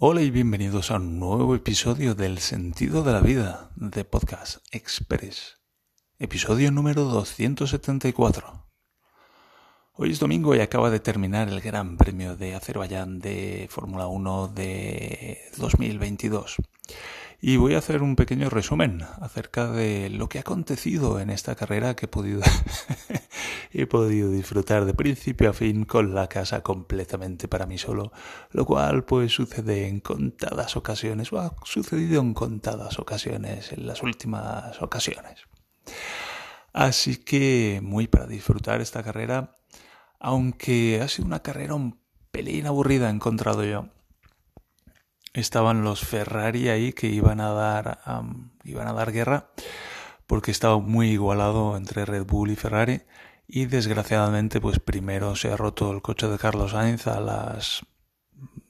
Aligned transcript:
Hola 0.00 0.22
y 0.22 0.30
bienvenidos 0.30 0.92
a 0.92 0.96
un 0.98 1.18
nuevo 1.18 1.56
episodio 1.56 2.14
del 2.14 2.38
Sentido 2.38 3.02
de 3.02 3.12
la 3.12 3.20
Vida 3.20 3.72
de 3.74 4.04
Podcast 4.04 4.58
Express, 4.70 5.56
episodio 6.20 6.70
número 6.70 7.02
274. 7.02 8.68
Hoy 9.94 10.12
es 10.12 10.20
domingo 10.20 10.54
y 10.54 10.60
acaba 10.60 10.90
de 10.90 11.00
terminar 11.00 11.48
el 11.48 11.60
Gran 11.60 11.96
Premio 11.96 12.36
de 12.36 12.54
Azerbaiyán 12.54 13.18
de 13.18 13.66
Fórmula 13.68 14.06
1 14.06 14.52
de 14.54 15.38
2022 15.56 16.58
y 17.40 17.56
voy 17.56 17.74
a 17.74 17.78
hacer 17.78 18.02
un 18.02 18.16
pequeño 18.16 18.50
resumen 18.50 19.02
acerca 19.20 19.70
de 19.70 20.10
lo 20.10 20.28
que 20.28 20.38
ha 20.38 20.40
acontecido 20.40 21.20
en 21.20 21.30
esta 21.30 21.54
carrera 21.54 21.94
que 21.94 22.06
he 22.06 22.08
podido, 22.08 22.42
he 23.72 23.86
podido 23.86 24.30
disfrutar 24.30 24.84
de 24.84 24.94
principio 24.94 25.50
a 25.50 25.52
fin 25.52 25.84
con 25.84 26.14
la 26.14 26.28
casa 26.28 26.62
completamente 26.62 27.46
para 27.46 27.66
mí 27.66 27.78
solo, 27.78 28.12
lo 28.50 28.64
cual 28.64 29.04
pues 29.04 29.32
sucede 29.32 29.86
en 29.86 30.00
contadas 30.00 30.76
ocasiones, 30.76 31.32
o 31.32 31.38
ha 31.38 31.54
sucedido 31.62 32.20
en 32.20 32.34
contadas 32.34 32.98
ocasiones, 32.98 33.72
en 33.72 33.86
las 33.86 34.02
últimas 34.02 34.82
ocasiones. 34.82 35.44
Así 36.72 37.18
que 37.18 37.80
muy 37.82 38.08
para 38.08 38.26
disfrutar 38.26 38.80
esta 38.80 39.04
carrera, 39.04 39.56
aunque 40.18 41.00
ha 41.00 41.06
sido 41.06 41.26
una 41.26 41.42
carrera 41.42 41.74
un 41.74 42.00
pelín 42.32 42.66
aburrida 42.66 43.08
he 43.08 43.12
encontrado 43.12 43.64
yo 43.64 43.88
estaban 45.38 45.84
los 45.84 46.00
Ferrari 46.00 46.68
ahí 46.68 46.92
que 46.92 47.08
iban 47.08 47.40
a 47.40 47.52
dar 47.52 48.00
iban 48.64 48.88
a 48.88 48.92
dar 48.92 49.12
guerra 49.12 49.50
porque 50.26 50.50
estaba 50.50 50.78
muy 50.78 51.10
igualado 51.10 51.76
entre 51.76 52.04
Red 52.04 52.26
Bull 52.26 52.50
y 52.50 52.56
Ferrari. 52.56 53.02
Y 53.46 53.64
desgraciadamente 53.64 54.60
pues 54.60 54.78
primero 54.78 55.34
se 55.34 55.50
ha 55.50 55.56
roto 55.56 55.90
el 55.90 56.02
coche 56.02 56.28
de 56.28 56.38
Carlos 56.38 56.72
Sainz 56.72 57.06
a 57.06 57.18
las 57.20 57.86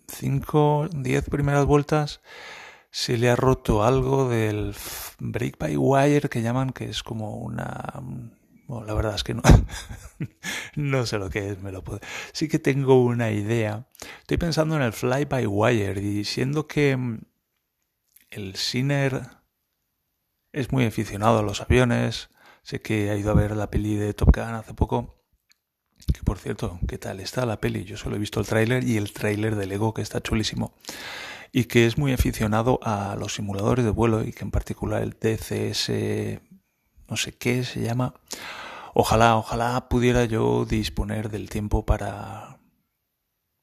5 0.07 0.89
10 0.93 1.29
primeras 1.29 1.67
vueltas. 1.67 2.21
Se 2.91 3.19
le 3.19 3.29
ha 3.29 3.37
roto 3.37 3.85
algo 3.85 4.29
del 4.29 4.75
brake 5.19 5.57
by 5.59 5.77
wire 5.77 6.29
que 6.29 6.43
llaman 6.43 6.71
que 6.71 6.89
es 6.89 7.03
como 7.03 7.37
una 7.37 7.93
bueno, 8.69 8.85
la 8.85 8.93
verdad 8.93 9.15
es 9.15 9.25
que 9.25 9.33
no, 9.33 9.43
no 10.77 11.07
sé 11.07 11.19
lo 11.19 11.31
que 11.31 11.51
es, 11.51 11.63
me 11.63 11.73
lo 11.73 11.83
puedo. 11.83 12.01
Sí 12.33 12.49
que 12.49 12.59
tengo 12.59 13.03
una 13.03 13.31
idea. 13.31 13.89
Estoy 14.21 14.37
pensando 14.37 14.77
en 14.77 14.83
el 14.83 14.93
fly 14.93 15.25
by 15.25 15.47
wire 15.47 15.99
y 16.03 16.25
siendo 16.25 16.67
que 16.67 16.95
mm, 16.95 17.21
el 18.29 18.57
Sinner 18.57 19.23
es 20.53 20.71
muy 20.71 20.85
aficionado 20.85 21.39
a 21.39 21.43
los 21.43 21.63
aviones, 21.63 22.29
sé 22.63 22.83
que 22.83 23.11
ha 23.11 23.17
ido 23.17 23.31
a 23.31 23.35
ver 23.35 23.57
la 23.57 23.71
peli 23.71 23.97
de 23.97 24.13
Top 24.13 24.37
Gun 24.37 24.55
hace 24.55 24.75
poco. 24.75 25.25
Que 26.13 26.23
por 26.23 26.39
cierto, 26.39 26.79
¿qué 26.87 26.99
tal 26.99 27.21
está 27.21 27.47
la 27.47 27.61
peli? 27.61 27.85
Yo 27.85 27.97
solo 27.97 28.17
he 28.17 28.19
visto 28.19 28.39
el 28.39 28.47
tráiler 28.47 28.85
y 28.85 28.99
el 28.99 29.15
tráiler 29.15 29.57
de 29.57 29.67
Lego 29.67 29.95
que 29.95 30.03
está 30.03 30.21
chulísimo. 30.21 30.75
Y 31.53 31.65
que 31.65 31.87
es 31.87 31.97
muy 31.97 32.13
aficionado 32.13 32.81
a 32.83 33.17
los 33.19 33.35
simuladores 33.35 33.87
de 33.87 33.93
vuelo 33.93 34.23
y 34.23 34.33
que 34.33 34.45
en 34.45 34.51
particular 34.51 35.03
el 35.03 35.17
DCS 35.19 35.91
no 37.09 37.17
sé 37.17 37.33
qué 37.33 37.65
se 37.65 37.81
llama. 37.81 38.15
Ojalá, 38.95 39.37
ojalá 39.37 39.89
pudiera 39.89 40.25
yo 40.25 40.65
disponer 40.65 41.31
del 41.31 41.49
tiempo 41.49 41.85
para 41.85 42.59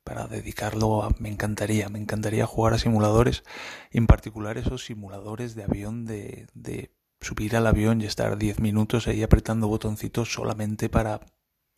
para 0.04 0.28
dedicarlo 0.28 1.02
a, 1.04 1.10
me 1.18 1.30
encantaría, 1.30 1.90
me 1.90 1.98
encantaría 1.98 2.46
jugar 2.46 2.76
a 2.76 2.78
simuladores, 2.78 3.44
en 3.90 4.06
particular 4.06 4.58
esos 4.60 4.86
simuladores 4.86 5.56
de 5.56 5.64
avión 5.64 6.06
de, 6.06 6.48
de 6.54 6.92
subir 7.22 7.56
al 7.56 7.66
avión 7.66 8.02
y 8.02 8.06
estar 8.06 8.38
10 8.38 8.60
minutos 8.60 9.08
ahí 9.08 9.24
apretando 9.24 9.68
botoncitos 9.68 10.32
solamente 10.32 10.90
para 10.90 11.22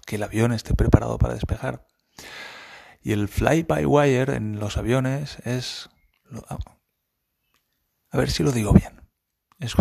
que 0.06 0.18
el 0.18 0.24
avión 0.24 0.52
esté 0.52 0.74
preparado 0.74 1.18
para 1.18 1.36
despejar. 1.36 1.88
Y 3.02 3.14
el 3.14 3.30
fly 3.30 3.64
by 3.64 3.86
wire 3.86 4.36
en 4.36 4.60
los 4.60 4.76
aviones 4.76 5.38
es 5.46 5.90
a 8.10 8.18
ver 8.18 8.30
si 8.30 8.44
lo 8.44 8.52
digo 8.52 8.74
bien. 8.74 9.02
Es, 9.60 9.74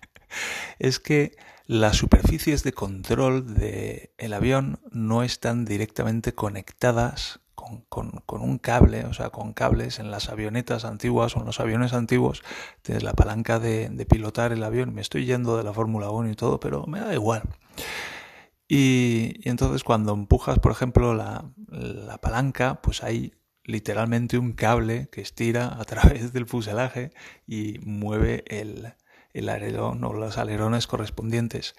es 0.80 0.98
que 0.98 1.36
las 1.66 1.96
superficies 1.96 2.64
de 2.64 2.72
control 2.72 3.54
del 3.54 4.10
el 4.18 4.32
avión 4.32 4.80
no 4.90 5.22
están 5.22 5.64
directamente 5.64 6.34
conectadas 6.34 7.40
con, 7.54 7.82
con, 8.24 8.40
un 8.40 8.58
cable, 8.58 9.04
o 9.04 9.12
sea, 9.12 9.28
con 9.28 9.52
cables 9.52 9.98
en 9.98 10.10
las 10.10 10.30
avionetas 10.30 10.86
antiguas 10.86 11.36
o 11.36 11.40
en 11.40 11.46
los 11.46 11.60
aviones 11.60 11.92
antiguos, 11.92 12.42
tienes 12.82 13.04
la 13.04 13.12
palanca 13.12 13.60
de, 13.60 13.90
de 13.90 14.06
pilotar 14.06 14.52
el 14.52 14.64
avión, 14.64 14.94
me 14.94 15.02
estoy 15.02 15.26
yendo 15.26 15.58
de 15.58 15.62
la 15.62 15.74
Fórmula 15.74 16.10
1 16.10 16.30
y 16.30 16.34
todo, 16.34 16.58
pero 16.58 16.86
me 16.86 17.00
da 17.00 17.12
igual. 17.12 17.42
Y, 18.66 19.34
y, 19.44 19.48
entonces 19.50 19.84
cuando 19.84 20.14
empujas, 20.14 20.58
por 20.58 20.72
ejemplo, 20.72 21.14
la, 21.14 21.52
la 21.68 22.18
palanca, 22.18 22.80
pues 22.82 23.02
hay 23.02 23.34
literalmente 23.64 24.38
un 24.38 24.52
cable 24.54 25.08
que 25.12 25.20
estira 25.20 25.78
a 25.78 25.84
través 25.84 26.32
del 26.32 26.46
fuselaje 26.46 27.12
y 27.46 27.78
mueve 27.84 28.44
el, 28.48 28.94
el 29.32 29.48
alerón 29.48 30.02
o 30.04 30.12
los 30.12 30.38
alerones 30.38 30.86
correspondientes. 30.86 31.74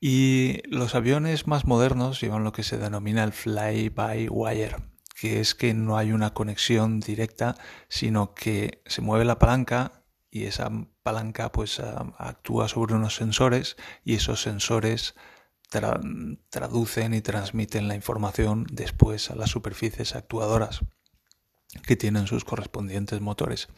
Y 0.00 0.60
los 0.68 0.94
aviones 0.94 1.46
más 1.46 1.64
modernos 1.64 2.20
llevan 2.20 2.44
lo 2.44 2.52
que 2.52 2.62
se 2.62 2.78
denomina 2.78 3.24
el 3.24 3.32
fly-by-wire, 3.32 4.76
que 5.18 5.40
es 5.40 5.54
que 5.54 5.72
no 5.72 5.96
hay 5.96 6.12
una 6.12 6.34
conexión 6.34 7.00
directa, 7.00 7.56
sino 7.88 8.34
que 8.34 8.82
se 8.86 9.00
mueve 9.00 9.24
la 9.24 9.38
palanca 9.38 10.04
y 10.30 10.44
esa 10.44 10.70
palanca 11.02 11.50
pues 11.50 11.80
actúa 11.80 12.68
sobre 12.68 12.94
unos 12.94 13.16
sensores 13.16 13.76
y 14.04 14.14
esos 14.14 14.42
sensores 14.42 15.14
traducen 16.50 17.14
y 17.14 17.22
transmiten 17.22 17.88
la 17.88 17.94
información 17.94 18.66
después 18.70 19.30
a 19.30 19.34
las 19.34 19.50
superficies 19.50 20.14
actuadoras 20.14 20.80
que 21.86 21.96
tienen 21.96 22.26
sus 22.26 22.44
correspondientes 22.44 23.20
motores. 23.20 23.68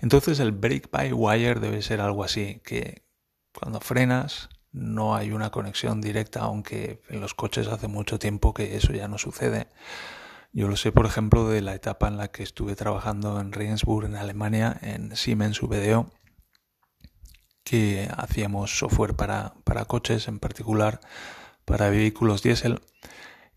Entonces 0.00 0.40
el 0.40 0.52
brake 0.52 0.88
by 0.90 1.12
wire 1.12 1.60
debe 1.60 1.82
ser 1.82 2.00
algo 2.00 2.24
así, 2.24 2.60
que 2.64 3.06
cuando 3.52 3.80
frenas 3.80 4.48
no 4.72 5.16
hay 5.16 5.32
una 5.32 5.50
conexión 5.50 6.00
directa, 6.00 6.40
aunque 6.40 7.00
en 7.08 7.20
los 7.20 7.34
coches 7.34 7.66
hace 7.68 7.88
mucho 7.88 8.18
tiempo 8.18 8.52
que 8.52 8.76
eso 8.76 8.92
ya 8.92 9.08
no 9.08 9.18
sucede. 9.18 9.68
Yo 10.52 10.68
lo 10.68 10.76
sé, 10.76 10.92
por 10.92 11.06
ejemplo, 11.06 11.48
de 11.48 11.62
la 11.62 11.74
etapa 11.74 12.08
en 12.08 12.16
la 12.16 12.28
que 12.28 12.42
estuve 12.42 12.76
trabajando 12.76 13.40
en 13.40 13.52
Regensburg, 13.52 14.06
en 14.06 14.16
Alemania, 14.16 14.78
en 14.82 15.16
Siemens 15.16 15.60
VDO, 15.60 16.10
que 17.64 18.08
hacíamos 18.16 18.78
software 18.78 19.16
para, 19.16 19.54
para 19.64 19.84
coches, 19.86 20.28
en 20.28 20.38
particular 20.38 21.00
para 21.66 21.90
vehículos 21.90 22.42
diésel. 22.42 22.80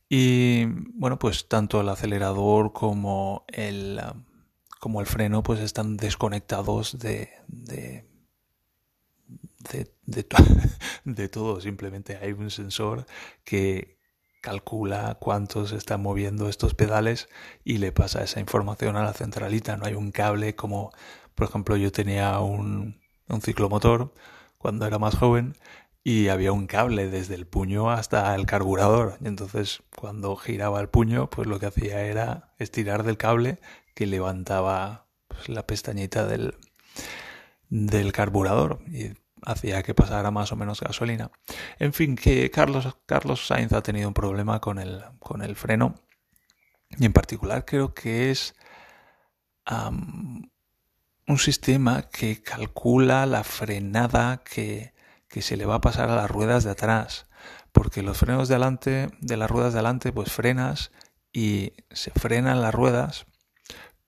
Y 0.10 0.66
bueno, 0.94 1.20
pues 1.20 1.48
tanto 1.48 1.80
el 1.80 1.90
acelerador 1.90 2.74
como 2.74 3.46
el, 3.48 4.02
como 4.80 5.02
el 5.02 5.08
freno 5.08 5.44
pues 5.44 5.60
están 5.60 5.98
desconectados 5.98 6.98
de, 6.98 7.30
de, 7.48 8.06
de, 11.06 11.30
todo. 11.30 11.62
Simplemente 11.62 12.18
hay 12.18 12.32
un 12.32 12.50
sensor 12.50 13.06
que 13.44 14.00
calcula 14.42 15.18
cuánto 15.20 15.68
se 15.68 15.76
están 15.76 16.02
moviendo 16.02 16.48
estos 16.50 16.74
pedales 16.74 17.28
y 17.64 17.78
le 17.78 17.92
pasa 17.92 18.24
esa 18.24 18.40
información 18.40 18.96
a 18.96 19.04
la 19.04 19.14
centralita. 19.14 19.78
No 19.78 19.86
hay 19.86 19.96
un 19.96 20.12
cable 20.12 20.56
como, 20.56 20.92
por 21.36 21.48
ejemplo, 21.48 21.76
yo 21.76 21.92
tenía 21.92 22.40
un, 22.40 23.02
un 23.28 23.42
ciclomotor 23.42 24.14
cuando 24.58 24.86
era 24.86 24.98
más 24.98 25.16
joven 25.16 25.56
y 26.04 26.30
había 26.30 26.52
un 26.52 26.68
cable 26.68 27.10
desde 27.10 27.36
el 27.36 27.46
puño 27.46 27.92
hasta 27.92 28.34
el 28.36 28.46
carburador. 28.46 29.18
Y 29.22 29.28
entonces 29.28 29.84
cuando 29.96 30.36
giraba 30.36 30.80
el 30.80 30.90
puño, 30.90 31.30
pues 31.30 31.48
lo 31.48 31.60
que 31.60 31.68
hacía 31.68 32.02
era 32.02 32.54
estirar 32.58 33.04
del 33.04 33.18
cable 33.18 33.60
que 33.96 34.06
levantaba 34.06 35.08
pues, 35.28 35.50
la 35.50 35.68
pestañita 35.68 36.26
del, 36.26 36.56
del 37.70 38.12
carburador 38.12 38.82
y 38.88 39.14
hacía 39.46 39.84
que 39.84 39.94
pasara 39.94 40.32
más 40.32 40.52
o 40.52 40.56
menos 40.56 40.82
gasolina. 40.82 41.32
En 41.80 41.94
fin, 41.94 42.16
que 42.16 42.50
Carlos, 42.52 42.98
Carlos 43.06 43.46
Sainz 43.46 43.74
ha 43.74 43.84
tenido 43.84 44.08
un 44.08 44.14
problema 44.14 44.60
con 44.60 44.80
el, 44.80 45.04
con 45.20 45.42
el 45.42 45.56
freno 45.56 45.96
y 46.98 47.06
en 47.06 47.14
particular 47.14 47.66
creo 47.66 47.94
que 47.94 48.32
es 48.32 48.56
un 51.28 51.38
sistema 51.38 52.10
que 52.10 52.42
calcula 52.42 53.26
la 53.28 53.44
frenada 53.44 54.42
que 54.44 54.94
que 55.30 55.42
se 55.42 55.58
le 55.58 55.66
va 55.66 55.76
a 55.76 55.82
pasar 55.82 56.10
a 56.10 56.16
las 56.16 56.30
ruedas 56.30 56.64
de 56.64 56.72
atrás, 56.72 57.28
porque 57.72 58.04
los 58.04 58.18
frenos 58.18 58.48
de 58.48 58.56
adelante, 58.56 59.10
de 59.22 59.38
las 59.38 59.50
ruedas 59.50 59.74
de 59.74 59.80
adelante, 59.80 60.12
pues 60.12 60.32
frenas 60.32 60.92
y 61.32 61.74
se 61.92 62.12
frenan 62.12 62.62
las 62.62 62.74
ruedas, 62.74 63.28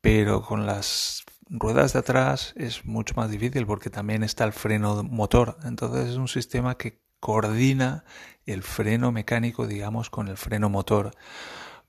pero 0.02 0.42
con 0.42 0.66
las 0.66 1.24
ruedas 1.48 1.94
de 1.94 2.00
atrás 2.00 2.54
es 2.58 2.86
mucho 2.86 3.14
más 3.16 3.30
difícil 3.30 3.66
porque 3.68 3.90
también 3.90 4.24
está 4.24 4.44
el 4.46 4.54
freno 4.54 5.04
motor. 5.04 5.58
Entonces 5.64 6.10
es 6.10 6.16
un 6.16 6.28
sistema 6.28 6.76
que 6.76 7.02
coordina 7.20 8.04
el 8.46 8.64
freno 8.64 9.12
mecánico, 9.12 9.68
digamos, 9.68 10.10
con 10.10 10.28
el 10.28 10.38
freno 10.38 10.70
motor. 10.70 11.12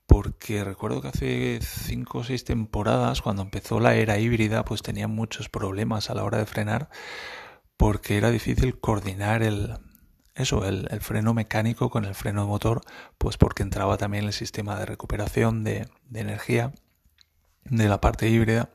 Porque 0.05 0.63
recuerdo 0.63 1.01
que 1.01 1.07
hace 1.07 1.59
cinco 1.61 2.19
o 2.19 2.23
seis 2.23 2.43
temporadas, 2.43 3.21
cuando 3.21 3.41
empezó 3.41 3.79
la 3.79 3.95
era 3.95 4.19
híbrida, 4.19 4.63
pues 4.65 4.81
tenía 4.83 5.07
muchos 5.07 5.49
problemas 5.49 6.09
a 6.09 6.13
la 6.13 6.23
hora 6.23 6.37
de 6.37 6.45
frenar 6.45 6.89
porque 7.77 8.17
era 8.17 8.31
difícil 8.31 8.79
coordinar 8.79 9.43
el, 9.43 9.77
eso, 10.35 10.65
el, 10.65 10.87
freno 11.01 11.33
mecánico 11.33 11.89
con 11.89 12.05
el 12.05 12.15
freno 12.15 12.47
motor, 12.47 12.81
pues 13.17 13.37
porque 13.37 13.63
entraba 13.63 13.97
también 13.97 14.25
el 14.25 14.33
sistema 14.33 14.77
de 14.79 14.85
recuperación 14.85 15.63
de, 15.63 15.87
energía 16.13 16.73
de 17.65 17.87
la 17.87 18.01
parte 18.01 18.29
híbrida. 18.29 18.69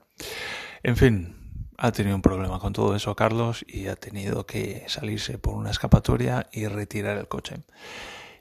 En 0.82 0.96
fin, 0.96 1.36
ha 1.76 1.92
tenido 1.92 2.16
un 2.16 2.22
problema 2.22 2.58
con 2.58 2.72
todo 2.72 2.94
eso 2.94 3.14
Carlos 3.16 3.64
y 3.66 3.88
ha 3.88 3.96
tenido 3.96 4.46
que 4.46 4.84
salirse 4.88 5.38
por 5.38 5.54
una 5.54 5.70
escapatoria 5.70 6.48
y 6.52 6.66
retirar 6.66 7.18
el 7.18 7.28
coche. 7.28 7.62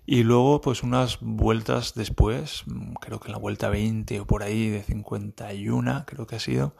Y 0.05 0.23
luego, 0.23 0.61
pues 0.61 0.83
unas 0.83 1.17
vueltas 1.19 1.93
después, 1.93 2.63
creo 3.01 3.19
que 3.19 3.27
en 3.27 3.33
la 3.33 3.39
vuelta 3.39 3.69
20 3.69 4.21
o 4.21 4.25
por 4.25 4.41
ahí 4.41 4.69
de 4.69 4.81
51, 4.81 6.05
creo 6.07 6.25
que 6.27 6.37
ha 6.37 6.39
sido, 6.39 6.75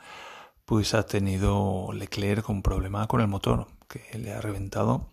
pues 0.67 0.93
ha 0.93 1.05
tenido 1.05 1.93
Leclerc 1.93 2.43
con 2.43 2.61
problema 2.61 3.07
con 3.07 3.21
el 3.21 3.29
motor, 3.29 3.67
que 3.87 4.17
le 4.17 4.33
ha 4.33 4.41
reventado 4.41 5.09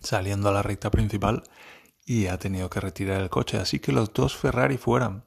saliendo 0.00 0.48
a 0.48 0.52
la 0.52 0.62
recta 0.62 0.92
principal 0.92 1.42
y 2.06 2.28
ha 2.28 2.38
tenido 2.38 2.70
que 2.70 2.78
retirar 2.78 3.20
el 3.20 3.30
coche. 3.30 3.58
Así 3.58 3.80
que 3.80 3.90
los 3.90 4.12
dos 4.12 4.36
Ferrari 4.36 4.78
fueran. 4.78 5.24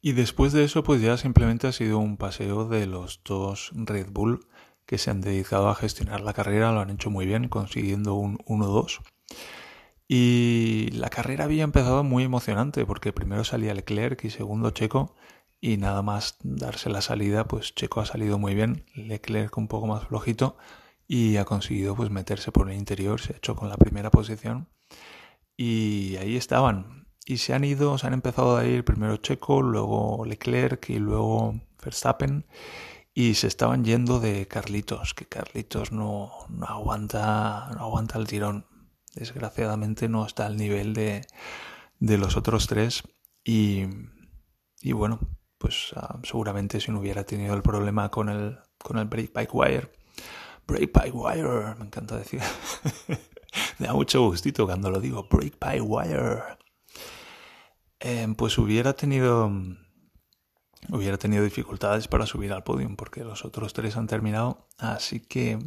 Y 0.00 0.12
después 0.12 0.54
de 0.54 0.64
eso, 0.64 0.82
pues 0.82 1.02
ya 1.02 1.18
simplemente 1.18 1.66
ha 1.66 1.72
sido 1.72 1.98
un 1.98 2.16
paseo 2.16 2.66
de 2.66 2.86
los 2.86 3.20
dos 3.22 3.70
Red 3.74 4.12
Bull 4.12 4.46
que 4.86 4.96
se 4.96 5.10
han 5.10 5.20
dedicado 5.20 5.68
a 5.68 5.74
gestionar 5.74 6.22
la 6.22 6.32
carrera, 6.32 6.72
lo 6.72 6.80
han 6.80 6.88
hecho 6.88 7.10
muy 7.10 7.26
bien, 7.26 7.48
consiguiendo 7.48 8.14
un 8.14 8.38
1-2. 8.46 9.02
Y 10.08 10.88
la 10.92 11.10
carrera 11.10 11.44
había 11.44 11.64
empezado 11.64 12.02
muy 12.02 12.24
emocionante 12.24 12.86
porque 12.86 13.12
primero 13.12 13.44
salía 13.44 13.74
Leclerc 13.74 14.24
y 14.24 14.30
segundo 14.30 14.70
Checo 14.70 15.14
y 15.60 15.76
nada 15.76 16.02
más 16.02 16.36
darse 16.42 16.90
la 16.90 17.02
salida 17.02 17.46
pues 17.46 17.74
Checo 17.74 18.00
ha 18.00 18.06
salido 18.06 18.38
muy 18.38 18.54
bien, 18.54 18.84
Leclerc 18.94 19.56
un 19.58 19.68
poco 19.68 19.86
más 19.86 20.06
flojito 20.06 20.56
y 21.06 21.36
ha 21.36 21.44
conseguido 21.44 21.96
pues 21.96 22.10
meterse 22.10 22.52
por 22.52 22.70
el 22.70 22.76
interior, 22.76 23.20
se 23.20 23.34
ha 23.34 23.36
hecho 23.36 23.56
con 23.56 23.68
la 23.68 23.76
primera 23.76 24.10
posición 24.10 24.68
y 25.56 26.16
ahí 26.16 26.36
estaban. 26.36 27.06
Y 27.26 27.38
se 27.38 27.52
han 27.54 27.64
ido, 27.64 27.98
se 27.98 28.06
han 28.06 28.14
empezado 28.14 28.56
a 28.56 28.64
ir 28.66 28.84
primero 28.84 29.18
Checo, 29.18 29.60
luego 29.62 30.24
Leclerc 30.24 30.88
y 30.90 30.98
luego 30.98 31.60
Verstappen 31.84 32.46
y 33.14 33.34
se 33.34 33.48
estaban 33.48 33.84
yendo 33.84 34.20
de 34.20 34.46
Carlitos, 34.46 35.14
que 35.14 35.26
Carlitos 35.26 35.92
no, 35.92 36.30
no 36.48 36.66
aguanta 36.66 37.70
no 37.74 37.82
aguanta 37.82 38.18
el 38.18 38.26
tirón. 38.28 38.66
Desgraciadamente 39.14 40.08
no 40.08 40.24
está 40.26 40.46
al 40.46 40.56
nivel 40.56 40.94
de, 40.94 41.26
de 41.98 42.18
los 42.18 42.36
otros 42.36 42.66
tres 42.68 43.02
y, 43.44 43.86
y 44.80 44.92
bueno, 44.92 45.18
pues 45.58 45.92
uh, 45.92 46.18
seguramente 46.24 46.80
si 46.80 46.90
no 46.90 47.00
hubiera 47.00 47.24
tenido 47.24 47.54
el 47.54 47.62
problema 47.62 48.10
con 48.10 48.28
el, 48.28 48.58
con 48.78 48.98
el 48.98 49.06
brake 49.06 49.32
bike 49.34 49.54
wire, 49.54 49.92
brake 50.66 50.90
bike 50.92 51.14
wire, 51.14 51.74
me 51.78 51.86
encanta 51.86 52.16
decir, 52.16 52.40
me 53.78 53.86
da 53.86 53.92
mucho 53.92 54.22
gustito 54.22 54.66
cuando 54.66 54.90
lo 54.90 55.00
digo, 55.00 55.26
brake 55.30 55.56
bike 55.60 55.82
wire, 55.84 56.42
eh, 58.00 58.28
pues 58.36 58.56
hubiera 58.58 58.94
tenido 58.94 59.52
hubiera 60.90 61.18
tenido 61.18 61.42
dificultades 61.42 62.06
para 62.06 62.24
subir 62.24 62.52
al 62.52 62.62
podio 62.62 62.88
porque 62.96 63.24
los 63.24 63.44
otros 63.44 63.72
tres 63.72 63.96
han 63.96 64.06
terminado 64.06 64.68
así 64.78 65.18
que 65.20 65.58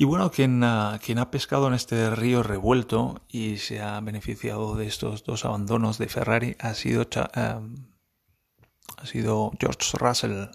y 0.00 0.04
bueno, 0.04 0.30
quien 0.30 0.62
ha, 0.62 1.00
quien 1.04 1.18
ha 1.18 1.32
pescado 1.32 1.66
en 1.66 1.74
este 1.74 2.08
río 2.10 2.44
revuelto 2.44 3.20
y 3.28 3.56
se 3.56 3.80
ha 3.80 4.00
beneficiado 4.00 4.76
de 4.76 4.86
estos 4.86 5.24
dos 5.24 5.44
abandonos 5.44 5.98
de 5.98 6.06
Ferrari 6.06 6.56
ha 6.60 6.74
sido, 6.74 7.04
em, 7.34 7.74
ha 9.00 9.06
sido 9.06 9.52
George 9.58 9.96
Russell, 9.98 10.48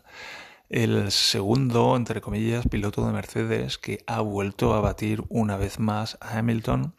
el 0.69 1.11
segundo, 1.11 1.95
entre 1.95 2.21
comillas, 2.21 2.67
piloto 2.67 3.05
de 3.05 3.13
Mercedes 3.13 3.77
que 3.77 4.03
ha 4.07 4.21
vuelto 4.21 4.73
a 4.73 4.81
batir 4.81 5.23
una 5.29 5.57
vez 5.57 5.79
más 5.79 6.17
a 6.21 6.37
Hamilton 6.37 6.95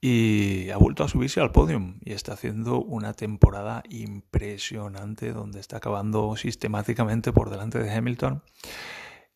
y 0.00 0.70
ha 0.70 0.76
vuelto 0.76 1.04
a 1.04 1.08
subirse 1.08 1.40
al 1.40 1.52
podium 1.52 1.98
y 2.02 2.12
está 2.12 2.34
haciendo 2.34 2.82
una 2.82 3.14
temporada 3.14 3.82
impresionante 3.88 5.32
donde 5.32 5.60
está 5.60 5.78
acabando 5.78 6.36
sistemáticamente 6.36 7.32
por 7.32 7.50
delante 7.50 7.78
de 7.78 7.92
Hamilton. 7.92 8.42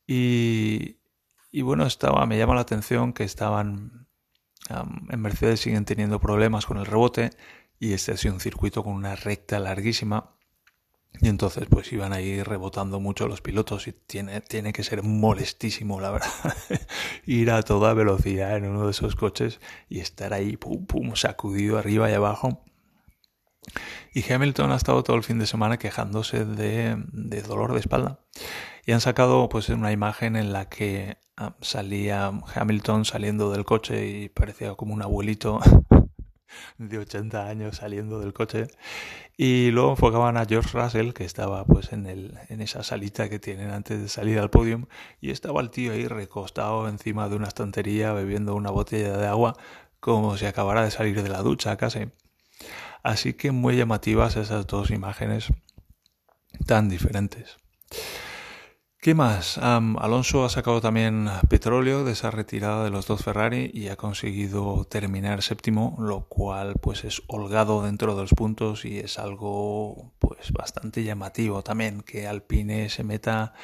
Y, 0.07 0.99
y 1.51 1.63
bueno, 1.63 1.87
estaba, 1.87 2.27
me 2.27 2.39
llama 2.39 2.55
la 2.55 2.63
atención 2.63 3.13
que 3.13 3.25
estaban 3.25 4.09
en 4.69 5.21
Mercedes 5.21 5.61
siguen 5.61 5.85
teniendo 5.85 6.21
problemas 6.21 6.67
con 6.67 6.79
el 6.79 6.87
rebote 6.87 7.31
y 7.79 7.93
este 7.93 8.13
ha 8.13 8.17
sido 8.17 8.35
un 8.35 8.41
circuito 8.41 8.85
con 8.85 8.93
una 8.95 9.17
recta 9.17 9.59
larguísima 9.59 10.38
y 11.21 11.29
entonces 11.29 11.67
pues 11.69 11.93
iban 11.93 12.13
ahí 12.13 12.43
rebotando 12.43 13.01
mucho 13.01 13.29
los 13.29 13.41
pilotos 13.41 13.89
y 13.89 13.93
tiene, 13.93 14.41
tiene 14.41 14.73
que 14.73 14.83
ser 14.83 15.03
molestísimo 15.03 16.01
la 16.01 16.11
verdad 16.11 16.31
ir 17.27 17.51
a 17.51 17.63
toda 17.63 17.95
velocidad 17.95 18.57
en 18.57 18.67
uno 18.67 18.85
de 18.85 18.91
esos 18.93 19.17
coches 19.17 19.61
y 19.89 20.01
estar 20.01 20.33
ahí 20.33 20.57
pum 20.57 20.87
pum 20.87 21.15
sacudido 21.15 21.79
arriba 21.79 22.11
y 22.11 22.15
abajo. 22.15 22.65
Y 24.15 24.33
Hamilton 24.33 24.73
ha 24.73 24.77
estado 24.77 25.03
todo 25.03 25.17
el 25.17 25.23
fin 25.23 25.39
de 25.39 25.47
semana 25.47 25.79
quejándose 25.79 26.45
de, 26.45 26.97
de 27.13 27.43
dolor 27.43 27.75
de 27.75 27.81
espalda. 27.81 28.21
Y 28.87 28.93
han 28.93 29.03
sacado 29.03 29.49
pues 29.51 29.69
una 29.69 29.93
imagen 29.93 30.37
en 30.37 30.53
la 30.55 30.71
que 30.71 31.19
Ah, 31.41 31.55
salía 31.61 32.33
Hamilton 32.53 33.05
saliendo 33.05 33.53
del 33.53 33.65
coche 33.65 34.09
y 34.09 34.29
parecía 34.29 34.75
como 34.75 34.93
un 34.93 35.03
abuelito 35.03 35.61
de 36.79 36.99
80 36.99 37.47
años 37.47 37.77
saliendo 37.77 38.21
del 38.21 38.33
coche. 38.33 38.69
Y 39.37 39.71
luego 39.71 39.91
enfocaban 39.91 40.37
a 40.37 40.47
George 40.47 40.79
Russell 40.79 41.13
que 41.13 41.25
estaba 41.25 41.65
pues 41.65 41.93
en 41.93 42.07
el 42.07 42.39
en 42.49 42.61
esa 42.61 42.83
salita 42.83 43.29
que 43.29 43.39
tienen 43.39 43.71
antes 43.71 44.01
de 44.01 44.09
salir 44.09 44.39
al 44.39 44.51
podium. 44.51 44.87
Y 45.21 45.31
estaba 45.31 45.61
el 45.61 45.71
tío 45.71 45.93
ahí 45.93 46.07
recostado 46.09 46.89
encima 46.89 47.29
de 47.29 47.37
una 47.37 47.49
estantería 47.49 48.13
bebiendo 48.13 48.55
una 48.55 48.71
botella 48.71 49.17
de 49.17 49.27
agua 49.27 49.57
como 50.01 50.37
si 50.37 50.47
acabara 50.47 50.85
de 50.85 50.91
salir 50.91 51.23
de 51.23 51.29
la 51.29 51.43
ducha 51.43 51.77
casi. 51.77 52.11
Así 53.03 53.35
que 53.35 53.53
muy 53.53 53.77
llamativas 53.77 54.37
esas 54.37 54.67
dos 54.67 54.91
imágenes 54.91 55.49
tan 56.67 56.89
diferentes 56.89 57.59
¿Qué 59.09 59.15
más? 59.15 59.57
Alonso 59.57 60.45
ha 60.45 60.51
sacado 60.51 60.83
también 60.83 61.31
petróleo 61.49 62.05
de 62.05 62.13
esa 62.13 62.31
retirada 62.31 62.85
de 62.85 62.91
los 62.91 63.07
dos 63.07 63.25
Ferrari 63.25 63.71
y 63.73 63.89
ha 63.89 63.97
conseguido 63.97 64.85
terminar 64.85 65.41
séptimo, 65.41 65.97
lo 65.99 66.29
cual 66.29 66.75
pues 66.79 67.05
es 67.05 67.23
holgado 67.27 67.83
dentro 67.83 68.15
de 68.15 68.21
los 68.21 68.35
puntos 68.35 68.85
y 68.85 68.99
es 68.99 69.19
algo 69.19 70.13
pues 70.19 70.53
bastante 70.53 71.05
llamativo 71.05 71.63
también 71.63 72.03
que 72.03 72.29
Alpine 72.29 72.91
se 72.91 73.03
meta 73.03 73.55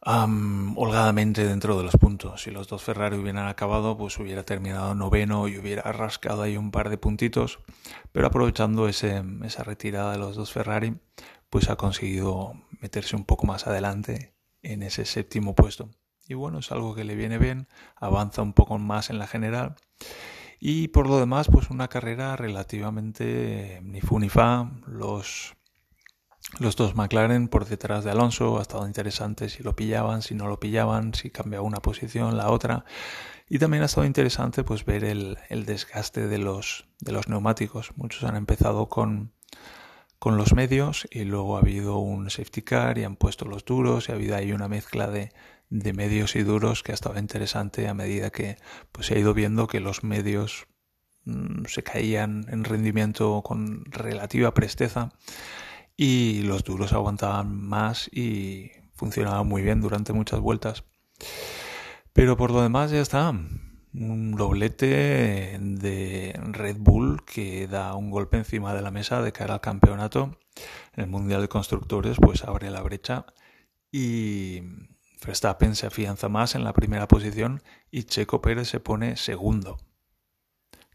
holgadamente 0.00 1.44
dentro 1.44 1.76
de 1.76 1.84
los 1.84 1.98
puntos. 1.98 2.44
Si 2.44 2.50
los 2.50 2.66
dos 2.66 2.82
Ferrari 2.82 3.18
hubieran 3.18 3.46
acabado, 3.46 3.98
pues 3.98 4.18
hubiera 4.18 4.42
terminado 4.42 4.94
noveno 4.94 5.48
y 5.48 5.58
hubiera 5.58 5.82
rascado 5.92 6.40
ahí 6.40 6.56
un 6.56 6.70
par 6.70 6.88
de 6.88 6.96
puntitos, 6.96 7.58
pero 8.10 8.28
aprovechando 8.28 8.88
esa 8.88 9.64
retirada 9.64 10.12
de 10.12 10.18
los 10.18 10.34
dos 10.34 10.50
Ferrari, 10.50 10.96
pues 11.50 11.70
ha 11.70 11.76
conseguido 11.76 12.54
meterse 12.80 13.16
un 13.16 13.24
poco 13.24 13.46
más 13.46 13.66
adelante 13.66 14.34
en 14.62 14.82
ese 14.82 15.04
séptimo 15.04 15.54
puesto. 15.54 15.90
Y 16.26 16.34
bueno, 16.34 16.58
es 16.58 16.70
algo 16.72 16.94
que 16.94 17.04
le 17.04 17.14
viene 17.14 17.38
bien, 17.38 17.68
avanza 17.96 18.42
un 18.42 18.52
poco 18.52 18.78
más 18.78 19.08
en 19.08 19.18
la 19.18 19.26
general. 19.26 19.76
Y 20.60 20.88
por 20.88 21.08
lo 21.08 21.18
demás, 21.18 21.48
pues 21.50 21.70
una 21.70 21.88
carrera 21.88 22.36
relativamente 22.36 23.80
ni 23.82 24.00
fu 24.00 24.18
ni 24.18 24.28
fa. 24.28 24.70
Los, 24.86 25.54
los 26.58 26.76
dos 26.76 26.96
McLaren 26.96 27.48
por 27.48 27.64
detrás 27.64 28.04
de 28.04 28.10
Alonso 28.10 28.58
ha 28.58 28.62
estado 28.62 28.86
interesante 28.86 29.48
si 29.48 29.62
lo 29.62 29.74
pillaban, 29.74 30.20
si 30.20 30.34
no 30.34 30.48
lo 30.48 30.60
pillaban, 30.60 31.14
si 31.14 31.30
cambiaba 31.30 31.64
una 31.64 31.80
posición, 31.80 32.36
la 32.36 32.50
otra. 32.50 32.84
Y 33.48 33.58
también 33.58 33.82
ha 33.82 33.86
estado 33.86 34.06
interesante 34.06 34.64
pues 34.64 34.84
ver 34.84 35.04
el, 35.04 35.38
el 35.48 35.64
desgaste 35.64 36.26
de 36.26 36.38
los, 36.38 36.88
de 37.00 37.12
los 37.12 37.28
neumáticos. 37.28 37.96
Muchos 37.96 38.24
han 38.24 38.36
empezado 38.36 38.90
con, 38.90 39.32
con 40.18 40.36
los 40.36 40.52
medios 40.52 41.06
y 41.10 41.24
luego 41.24 41.56
ha 41.56 41.60
habido 41.60 41.98
un 41.98 42.30
safety 42.30 42.62
car 42.62 42.98
y 42.98 43.04
han 43.04 43.16
puesto 43.16 43.44
los 43.44 43.64
duros 43.64 44.08
y 44.08 44.12
ha 44.12 44.14
habido 44.16 44.36
ahí 44.36 44.52
una 44.52 44.68
mezcla 44.68 45.08
de, 45.08 45.32
de 45.70 45.92
medios 45.92 46.34
y 46.36 46.42
duros 46.42 46.82
que 46.82 46.92
ha 46.92 46.94
estado 46.94 47.18
interesante 47.18 47.88
a 47.88 47.94
medida 47.94 48.30
que 48.30 48.56
pues, 48.92 49.06
se 49.06 49.14
ha 49.14 49.18
ido 49.18 49.34
viendo 49.34 49.66
que 49.68 49.80
los 49.80 50.02
medios 50.02 50.66
mm, 51.24 51.66
se 51.66 51.82
caían 51.82 52.46
en 52.48 52.64
rendimiento 52.64 53.42
con 53.42 53.84
relativa 53.86 54.54
presteza 54.54 55.12
y 55.96 56.42
los 56.42 56.64
duros 56.64 56.92
aguantaban 56.92 57.54
más 57.54 58.08
y 58.12 58.70
funcionaban 58.94 59.46
muy 59.46 59.62
bien 59.62 59.80
durante 59.80 60.12
muchas 60.12 60.40
vueltas. 60.40 60.84
Pero 62.12 62.36
por 62.36 62.50
lo 62.50 62.62
demás 62.62 62.90
ya 62.90 63.00
está 63.00 63.32
un 64.00 64.32
doblete 64.36 65.58
de 65.60 66.38
Red 66.52 66.76
Bull 66.78 67.24
que 67.24 67.66
da 67.66 67.94
un 67.94 68.10
golpe 68.10 68.36
encima 68.36 68.74
de 68.74 68.82
la 68.82 68.90
mesa 68.90 69.22
de 69.22 69.32
cara 69.32 69.54
al 69.54 69.60
campeonato. 69.60 70.38
En 70.94 71.04
el 71.04 71.10
Mundial 71.10 71.42
de 71.42 71.48
Constructores 71.48 72.16
pues 72.20 72.44
abre 72.44 72.70
la 72.70 72.82
brecha 72.82 73.26
y 73.90 74.62
Verstappen 75.24 75.74
se 75.74 75.86
afianza 75.86 76.28
más 76.28 76.54
en 76.54 76.64
la 76.64 76.72
primera 76.72 77.08
posición 77.08 77.62
y 77.90 78.04
Checo 78.04 78.40
Pérez 78.40 78.68
se 78.68 78.80
pone 78.80 79.16
segundo. 79.16 79.78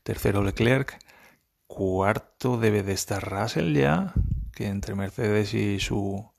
Tercero 0.03 0.43
Leclerc, 0.43 0.99
cuarto 1.67 2.57
debe 2.57 2.83
de 2.83 2.93
estar 2.93 3.23
Russell 3.29 3.75
ya, 3.75 4.13
que 4.53 4.67
entre 4.67 4.95
Mercedes 4.95 5.53
y 5.53 5.79
su 5.79 6.31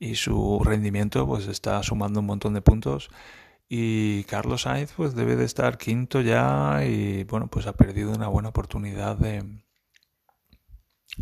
y 0.00 0.14
su 0.14 0.60
rendimiento 0.62 1.26
pues 1.26 1.48
está 1.48 1.82
sumando 1.82 2.20
un 2.20 2.26
montón 2.26 2.54
de 2.54 2.60
puntos 2.60 3.10
y 3.68 4.24
Carlos 4.24 4.62
Sainz 4.62 4.92
pues 4.96 5.14
debe 5.14 5.36
de 5.36 5.44
estar 5.44 5.76
quinto 5.76 6.20
ya 6.20 6.84
y 6.84 7.24
bueno 7.24 7.48
pues 7.48 7.66
ha 7.66 7.74
perdido 7.74 8.12
una 8.12 8.28
buena 8.28 8.48
oportunidad 8.48 9.16
de, 9.16 9.44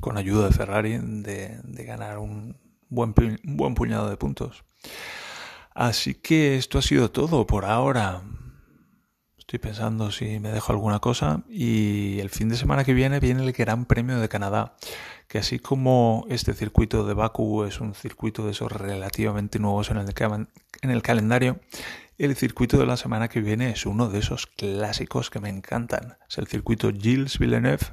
con 0.00 0.16
ayuda 0.18 0.46
de 0.46 0.52
Ferrari, 0.52 0.98
de, 0.98 1.84
ganar 1.84 2.18
un 2.18 2.56
buen, 2.88 3.14
un 3.44 3.56
buen 3.56 3.74
puñado 3.74 4.08
de 4.10 4.16
puntos. 4.16 4.64
Así 5.74 6.14
que 6.14 6.56
esto 6.56 6.78
ha 6.78 6.82
sido 6.82 7.10
todo 7.10 7.46
por 7.46 7.64
ahora. 7.64 8.22
Estoy 9.46 9.60
pensando 9.60 10.10
si 10.10 10.40
me 10.40 10.50
dejo 10.50 10.72
alguna 10.72 10.98
cosa. 10.98 11.44
Y 11.48 12.18
el 12.18 12.30
fin 12.30 12.48
de 12.48 12.56
semana 12.56 12.82
que 12.82 12.94
viene 12.94 13.20
viene 13.20 13.44
el 13.44 13.52
Gran 13.52 13.84
Premio 13.84 14.18
de 14.18 14.28
Canadá. 14.28 14.74
Que 15.28 15.38
así 15.38 15.60
como 15.60 16.26
este 16.28 16.52
circuito 16.52 17.06
de 17.06 17.14
Baku 17.14 17.62
es 17.62 17.80
un 17.80 17.94
circuito 17.94 18.44
de 18.44 18.50
esos 18.50 18.72
relativamente 18.72 19.60
nuevos 19.60 19.92
en 19.92 19.98
el, 19.98 20.12
en 20.82 20.90
el 20.90 21.00
calendario, 21.00 21.60
el 22.18 22.34
circuito 22.34 22.76
de 22.76 22.86
la 22.86 22.96
semana 22.96 23.28
que 23.28 23.40
viene 23.40 23.70
es 23.70 23.86
uno 23.86 24.08
de 24.08 24.18
esos 24.18 24.48
clásicos 24.48 25.30
que 25.30 25.38
me 25.38 25.48
encantan. 25.48 26.16
Es 26.28 26.38
el 26.38 26.48
circuito 26.48 26.90
Gilles 26.90 27.38
Villeneuve 27.38 27.86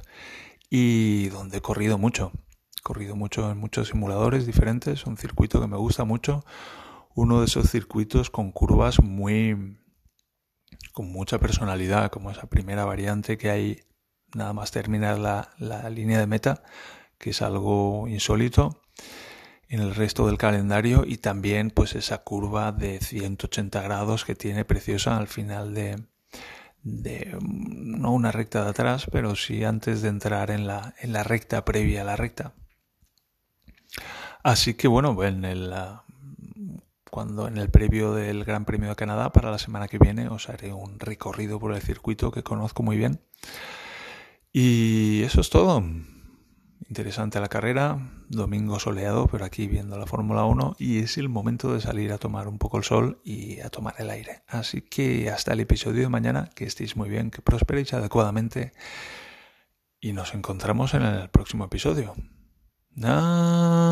y 0.70 1.28
donde 1.28 1.58
he 1.58 1.60
corrido 1.60 1.98
mucho. 1.98 2.32
He 2.76 2.82
corrido 2.82 3.14
mucho 3.14 3.48
en 3.48 3.58
muchos 3.58 3.90
simuladores 3.90 4.44
diferentes. 4.44 5.06
Un 5.06 5.16
circuito 5.16 5.60
que 5.60 5.68
me 5.68 5.76
gusta 5.76 6.02
mucho. 6.02 6.44
Uno 7.14 7.38
de 7.38 7.46
esos 7.46 7.70
circuitos 7.70 8.28
con 8.28 8.50
curvas 8.50 9.00
muy 9.00 9.76
con 10.94 11.12
mucha 11.12 11.38
personalidad, 11.38 12.10
como 12.10 12.30
esa 12.30 12.46
primera 12.46 12.84
variante 12.84 13.36
que 13.36 13.50
hay 13.50 13.80
nada 14.34 14.52
más 14.52 14.70
terminar 14.70 15.18
la, 15.18 15.50
la 15.58 15.90
línea 15.90 16.20
de 16.20 16.26
meta, 16.26 16.62
que 17.18 17.30
es 17.30 17.42
algo 17.42 18.06
insólito 18.08 18.80
en 19.68 19.80
el 19.80 19.94
resto 19.94 20.26
del 20.26 20.38
calendario 20.38 21.04
y 21.04 21.16
también 21.16 21.70
pues 21.70 21.96
esa 21.96 22.18
curva 22.18 22.70
de 22.70 23.00
180 23.00 23.82
grados 23.82 24.24
que 24.24 24.36
tiene 24.36 24.64
preciosa 24.64 25.16
al 25.16 25.26
final 25.26 25.74
de, 25.74 26.04
de 26.84 27.36
no 27.42 28.12
una 28.12 28.30
recta 28.30 28.62
de 28.62 28.70
atrás, 28.70 29.08
pero 29.10 29.34
sí 29.34 29.64
antes 29.64 30.00
de 30.00 30.10
entrar 30.10 30.52
en 30.52 30.68
la, 30.68 30.94
en 31.00 31.12
la 31.12 31.24
recta 31.24 31.64
previa 31.64 32.02
a 32.02 32.04
la 32.04 32.14
recta. 32.14 32.54
Así 34.44 34.74
que 34.74 34.86
bueno, 34.86 35.20
en 35.24 35.44
el, 35.44 35.74
cuando 37.14 37.46
en 37.46 37.58
el 37.58 37.70
previo 37.70 38.12
del 38.12 38.42
Gran 38.42 38.64
Premio 38.64 38.88
de 38.88 38.96
Canadá 38.96 39.30
para 39.30 39.52
la 39.52 39.58
semana 39.58 39.86
que 39.86 40.00
viene 40.00 40.26
os 40.26 40.48
haré 40.48 40.72
un 40.72 40.98
recorrido 40.98 41.60
por 41.60 41.72
el 41.72 41.80
circuito 41.80 42.32
que 42.32 42.42
conozco 42.42 42.82
muy 42.82 42.96
bien. 42.96 43.20
Y 44.52 45.22
eso 45.22 45.40
es 45.40 45.48
todo. 45.48 45.84
Interesante 46.88 47.38
la 47.38 47.46
carrera, 47.46 48.24
domingo 48.28 48.80
soleado, 48.80 49.28
pero 49.28 49.44
aquí 49.44 49.68
viendo 49.68 49.96
la 49.96 50.06
Fórmula 50.06 50.44
1 50.44 50.74
y 50.80 50.98
es 50.98 51.16
el 51.16 51.28
momento 51.28 51.72
de 51.72 51.80
salir 51.80 52.12
a 52.12 52.18
tomar 52.18 52.48
un 52.48 52.58
poco 52.58 52.78
el 52.78 52.84
sol 52.84 53.20
y 53.22 53.60
a 53.60 53.70
tomar 53.70 53.94
el 53.98 54.10
aire. 54.10 54.42
Así 54.48 54.82
que 54.82 55.30
hasta 55.30 55.52
el 55.52 55.60
episodio 55.60 56.02
de 56.02 56.08
mañana, 56.08 56.50
que 56.56 56.64
estéis 56.64 56.96
muy 56.96 57.08
bien, 57.08 57.30
que 57.30 57.42
prosperéis 57.42 57.94
adecuadamente 57.94 58.72
y 60.00 60.14
nos 60.14 60.34
encontramos 60.34 60.94
en 60.94 61.02
el 61.02 61.30
próximo 61.30 61.66
episodio. 61.66 62.16
Adiós. 62.96 63.84